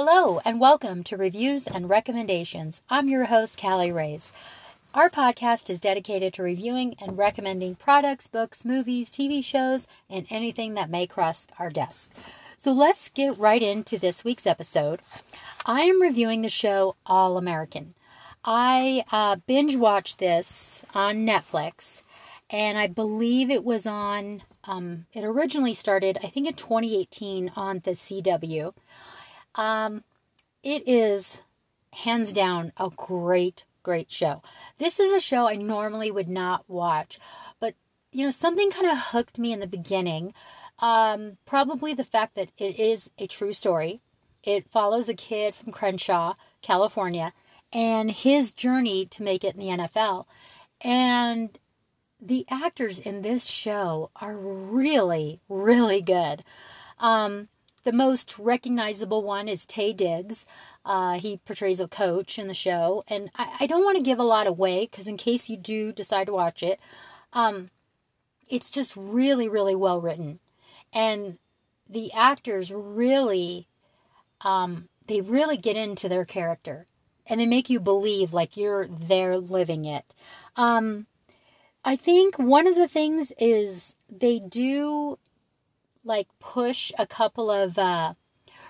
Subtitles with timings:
[0.00, 2.82] Hello, and welcome to Reviews and Recommendations.
[2.88, 4.30] I'm your host, Callie Rays.
[4.94, 10.74] Our podcast is dedicated to reviewing and recommending products, books, movies, TV shows, and anything
[10.74, 12.12] that may cross our desk.
[12.56, 15.00] So let's get right into this week's episode.
[15.66, 17.94] I am reviewing the show All American.
[18.44, 22.02] I uh, binge watched this on Netflix,
[22.50, 27.80] and I believe it was on, um, it originally started, I think, in 2018 on
[27.80, 28.74] the CW.
[29.58, 30.04] Um,
[30.62, 31.38] it is
[31.92, 34.42] hands down a great, great show.
[34.78, 37.18] This is a show I normally would not watch,
[37.60, 37.74] but
[38.12, 40.32] you know, something kind of hooked me in the beginning.
[40.78, 44.00] Um, probably the fact that it is a true story.
[44.44, 47.32] It follows a kid from Crenshaw, California,
[47.72, 50.26] and his journey to make it in the NFL.
[50.80, 51.58] And
[52.20, 56.44] the actors in this show are really, really good.
[57.00, 57.48] Um,
[57.88, 60.44] the most recognizable one is Taye Diggs.
[60.84, 64.18] Uh, he portrays a coach in the show, and I, I don't want to give
[64.18, 66.78] a lot away because in case you do decide to watch it,
[67.32, 67.70] um,
[68.46, 70.38] it's just really, really well written,
[70.92, 71.38] and
[71.88, 73.68] the actors really,
[74.42, 76.84] um, they really get into their character,
[77.26, 80.14] and they make you believe like you're there living it.
[80.56, 81.06] Um,
[81.86, 85.18] I think one of the things is they do
[86.04, 88.14] like push a couple of uh,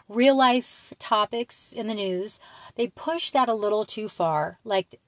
[0.08, 2.38] real life topics in the news.
[2.76, 4.58] They push that a little too far.
[4.64, 5.00] Like,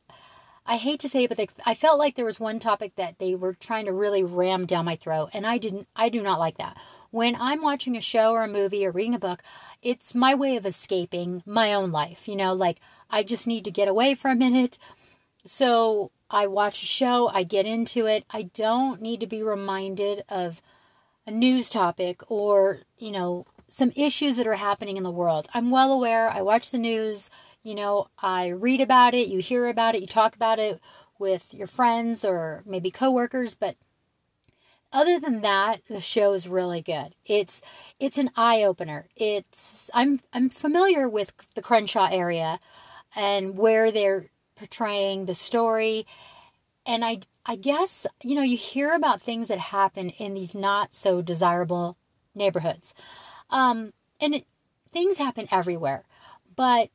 [0.66, 3.18] I hate to say it, but they, I felt like there was one topic that
[3.18, 5.88] they were trying to really ram down my throat, and I didn't.
[5.96, 6.76] I do not like that.
[7.10, 9.42] When I'm watching a show or a movie or reading a book,
[9.82, 12.28] it's my way of escaping my own life.
[12.28, 12.78] You know, like
[13.10, 14.78] I just need to get away for a minute.
[15.44, 18.24] So I watch a show, I get into it.
[18.30, 20.62] I don't need to be reminded of
[21.31, 25.47] a news topic or, you know, some issues that are happening in the world.
[25.55, 26.28] I'm well aware.
[26.28, 27.31] I watch the news,
[27.62, 30.81] you know, I read about it, you hear about it, you talk about it
[31.20, 33.77] with your friends or maybe coworkers, but
[34.93, 37.15] other than that, the show is really good.
[37.25, 37.62] It's
[38.00, 39.06] it's an eye opener.
[39.15, 42.59] It's I'm I'm familiar with the Crenshaw area
[43.15, 44.25] and where they're
[44.56, 46.06] portraying the story
[46.86, 50.94] and I I guess, you know, you hear about things that happen in these not
[50.94, 51.96] so desirable
[52.34, 52.94] neighborhoods.
[53.48, 54.46] Um, and it,
[54.92, 56.04] things happen everywhere.
[56.54, 56.91] But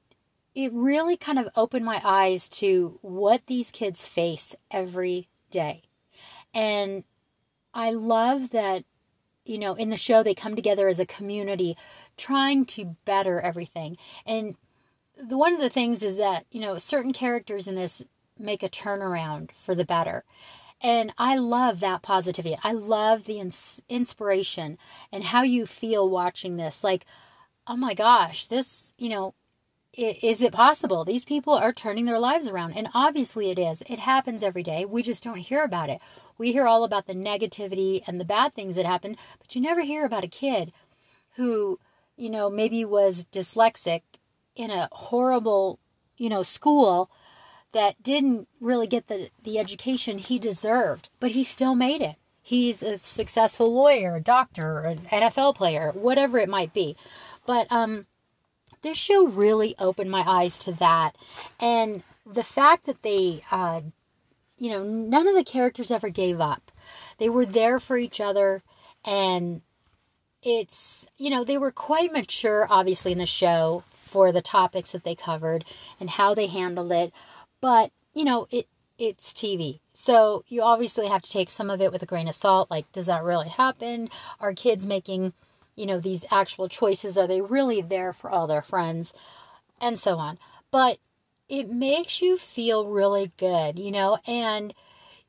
[0.53, 5.83] it really kind of opened my eyes to what these kids face every day.
[6.53, 7.03] And
[7.73, 8.85] I love that,
[9.43, 11.75] you know, in the show they come together as a community
[12.15, 13.97] trying to better everything.
[14.25, 14.55] And
[15.21, 18.03] the one of the things is that, you know, certain characters in this
[18.37, 20.23] make a turnaround for the better.
[20.81, 22.57] And I love that positivity.
[22.63, 24.77] I love the ins- inspiration
[25.11, 26.83] and how you feel watching this.
[26.83, 27.05] Like,
[27.65, 29.33] oh my gosh, this, you know,
[29.93, 31.05] is it possible?
[31.05, 32.73] These people are turning their lives around.
[32.73, 33.81] And obviously it is.
[33.87, 34.83] It happens every day.
[34.83, 36.01] We just don't hear about it.
[36.37, 39.81] We hear all about the negativity and the bad things that happen, but you never
[39.81, 40.73] hear about a kid
[41.35, 41.79] who,
[42.17, 44.01] you know, maybe was dyslexic
[44.55, 45.79] in a horrible,
[46.17, 47.09] you know, school
[47.75, 52.15] that didn't really get the, the education he deserved, but he still made it.
[52.41, 56.95] He's a successful lawyer, a doctor, an NFL player, whatever it might be.
[57.45, 58.05] But um,
[58.81, 61.17] this show really opened my eyes to that.
[61.59, 63.81] And the fact that they, uh,
[64.57, 66.71] you know, none of the characters ever gave up.
[67.17, 68.63] They were there for each other.
[69.03, 69.63] And
[70.41, 75.03] it's, you know, they were quite mature, obviously, in the show for the topics that
[75.03, 75.65] they covered
[75.99, 77.11] and how they handled it.
[77.61, 78.67] But, you know, it
[78.97, 79.79] it's TV.
[79.93, 82.71] So you obviously have to take some of it with a grain of salt.
[82.71, 84.09] Like, does that really happen?
[84.39, 85.33] Are kids making,
[85.75, 87.17] you know, these actual choices?
[87.17, 89.13] Are they really there for all their friends?
[89.81, 90.39] And so on.
[90.71, 90.99] But
[91.49, 94.73] it makes you feel really good, you know, and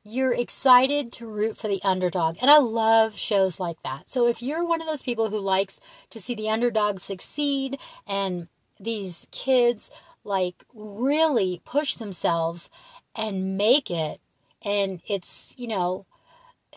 [0.03, 2.37] you're excited to root for the underdog.
[2.41, 4.07] And I love shows like that.
[4.07, 8.47] So if you're one of those people who likes to see the underdog succeed and
[8.79, 9.91] these kids
[10.27, 12.69] like really push themselves
[13.15, 14.19] and make it.
[14.63, 16.05] And it's you know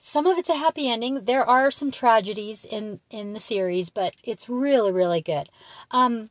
[0.00, 1.25] some of it's a happy ending.
[1.25, 5.49] There are some tragedies in in the series but it's really really good.
[5.91, 6.31] Um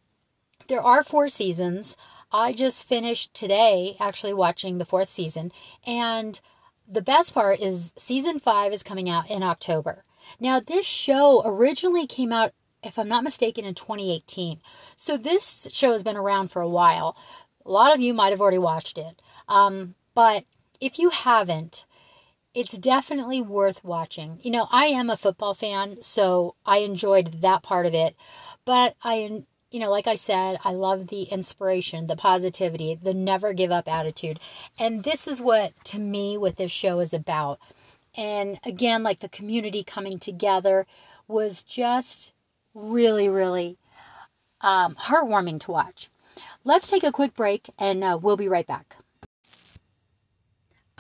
[0.67, 1.95] there are four seasons.
[2.31, 5.51] I just finished today actually watching the fourth season.
[5.85, 6.39] And
[6.87, 10.03] the best part is season five is coming out in october.
[10.39, 12.53] Now this show originally came out
[12.83, 14.59] if I'm not mistaken, in 2018.
[14.95, 17.17] So this show has been around for a while.
[17.65, 19.21] A lot of you might have already watched it.
[19.47, 20.45] Um, but
[20.79, 21.85] if you haven't,
[22.53, 24.39] it's definitely worth watching.
[24.41, 28.15] You know, I am a football fan, so I enjoyed that part of it.
[28.65, 33.53] But I you know, like I said, I love the inspiration, the positivity, the never
[33.53, 34.39] give up attitude.
[34.79, 37.59] And this is what, to me, what this show is about.
[38.15, 40.87] And again, like the community coming together
[41.27, 42.33] was just
[42.73, 43.77] really, really
[44.61, 46.09] um, heartwarming to watch.
[46.63, 48.95] Let's take a quick break and uh, we'll be right back.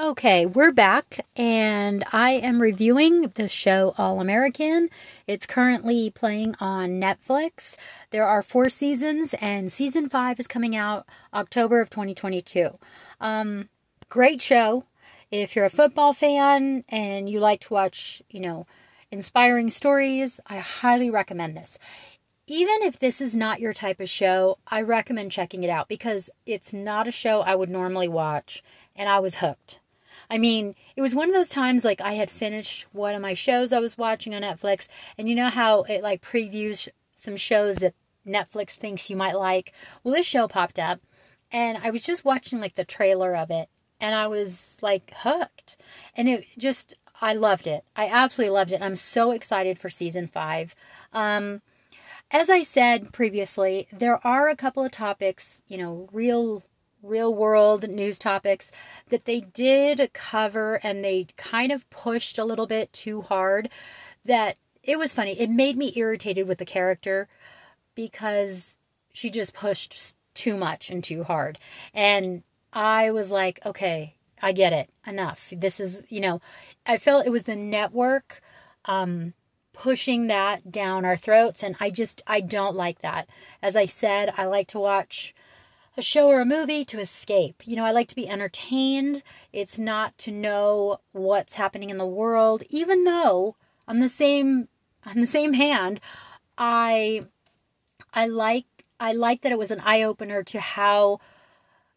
[0.01, 4.89] Okay, we're back, and I am reviewing the show All American.
[5.27, 7.75] It's currently playing on Netflix.
[8.11, 12.79] There are four seasons, and season five is coming out October of 2022.
[13.19, 13.67] Um,
[14.07, 14.85] great show.
[15.31, 18.65] If you're a football fan and you like to watch, you know,
[19.11, 21.77] inspiring stories, I highly recommend this.
[22.47, 26.29] Even if this is not your type of show, I recommend checking it out because
[26.45, 28.63] it's not a show I would normally watch,
[28.95, 29.79] and I was hooked.
[30.29, 33.33] I mean, it was one of those times like I had finished one of my
[33.33, 37.77] shows I was watching on Netflix, and you know how it like previews some shows
[37.77, 37.93] that
[38.25, 39.73] Netflix thinks you might like.
[40.03, 41.01] Well, this show popped up,
[41.51, 43.69] and I was just watching like the trailer of it,
[43.99, 45.77] and I was like hooked,
[46.15, 47.83] and it just I loved it.
[47.95, 48.81] I absolutely loved it.
[48.81, 50.75] I'm so excited for season five.
[51.13, 51.61] Um,
[52.31, 56.63] as I said previously, there are a couple of topics, you know, real
[57.01, 58.71] real world news topics
[59.07, 63.69] that they did cover and they kind of pushed a little bit too hard
[64.25, 65.39] that it was funny.
[65.39, 67.29] It made me irritated with the character
[67.95, 68.75] because
[69.13, 71.57] she just pushed too much and too hard.
[71.93, 72.43] And
[72.73, 74.89] I was like, okay, I get it.
[75.05, 75.53] Enough.
[75.55, 76.41] This is, you know,
[76.85, 78.41] I felt it was the network
[78.85, 79.33] um
[79.73, 83.29] pushing that down our throats and I just I don't like that.
[83.61, 85.33] As I said, I like to watch
[85.95, 87.63] a show or a movie to escape.
[87.65, 89.23] You know, I like to be entertained.
[89.53, 93.55] It's not to know what's happening in the world, even though
[93.87, 94.67] on the same
[95.05, 95.99] on the same hand,
[96.57, 97.25] I
[98.13, 98.65] I like
[98.99, 101.19] I like that it was an eye opener to how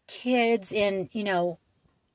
[0.07, 1.59] kids in, you know,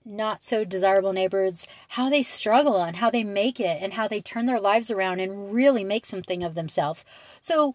[0.08, 4.20] not so desirable neighborhoods, how they struggle and how they make it and how they
[4.20, 7.05] turn their lives around and really make something of themselves.
[7.40, 7.75] So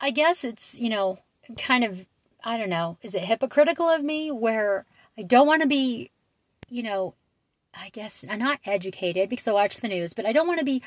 [0.00, 1.18] I guess it's, you know,
[1.56, 2.06] kind of
[2.44, 4.84] I don't know, is it hypocritical of me where
[5.16, 6.10] I don't want to be,
[6.68, 7.14] you know,
[7.72, 10.64] I guess I'm not educated because I watch the news, but I don't want to
[10.64, 10.82] be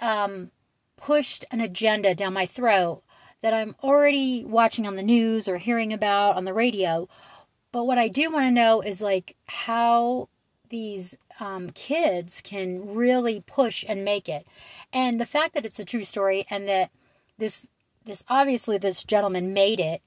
[0.00, 0.50] um,
[0.96, 3.02] pushed an agenda down my throat
[3.42, 7.08] that I'm already watching on the news or hearing about on the radio.
[7.74, 10.28] But what I do want to know is like how
[10.68, 14.46] these um, kids can really push and make it.
[14.92, 16.92] And the fact that it's a true story and that
[17.36, 17.66] this
[18.04, 20.02] this obviously this gentleman made it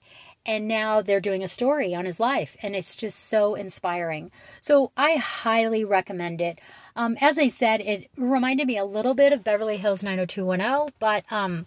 [0.45, 4.31] and now they're doing a story on his life and it's just so inspiring
[4.61, 6.59] so i highly recommend it
[6.95, 11.25] um, as i said it reminded me a little bit of beverly hills 90210 but
[11.31, 11.65] um,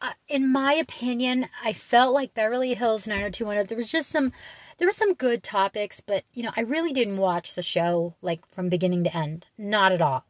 [0.00, 4.32] uh, in my opinion i felt like beverly hills 90210 there was just some
[4.80, 8.44] there were some good topics but you know i really didn't watch the show like
[8.48, 9.46] from beginning to end.
[9.56, 10.24] Not at all.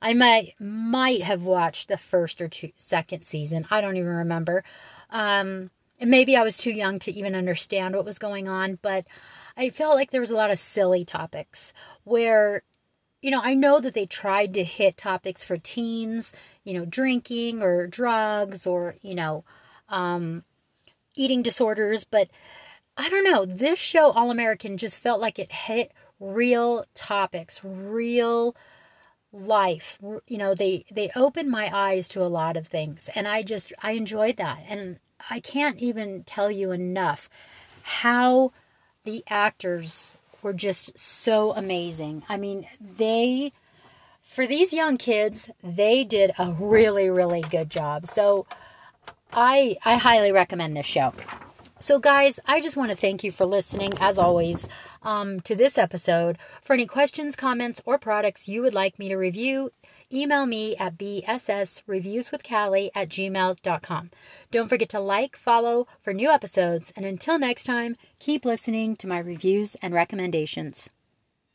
[0.00, 3.66] I might might have watched the first or two second season.
[3.70, 4.64] I don't even remember.
[5.10, 9.06] Um and maybe I was too young to even understand what was going on, but
[9.56, 11.72] I felt like there was a lot of silly topics
[12.04, 12.62] where,
[13.22, 17.62] you know, I know that they tried to hit topics for teens, you know, drinking
[17.62, 19.44] or drugs or, you know,
[19.88, 20.44] um,
[21.14, 22.28] eating disorders, but
[22.96, 23.44] I don't know.
[23.44, 28.56] This show, All American, just felt like it hit real topics, real
[29.32, 29.98] life
[30.28, 33.70] you know they they opened my eyes to a lot of things and i just
[33.82, 34.98] i enjoyed that and
[35.30, 37.28] I can't even tell you enough
[37.82, 38.52] how
[39.04, 42.22] the actors were just so amazing.
[42.28, 43.52] I mean, they
[44.22, 48.06] for these young kids, they did a really really good job.
[48.06, 48.46] So
[49.32, 51.12] I I highly recommend this show.
[51.78, 54.66] So, guys, I just want to thank you for listening, as always,
[55.02, 56.38] um, to this episode.
[56.62, 59.72] For any questions, comments, or products you would like me to review,
[60.10, 64.10] email me at bssreviewswithcallie at gmail.com.
[64.50, 69.06] Don't forget to like, follow for new episodes, and until next time, keep listening to
[69.06, 70.88] my reviews and recommendations.